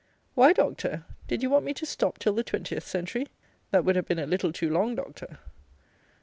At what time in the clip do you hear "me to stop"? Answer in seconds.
1.63-2.17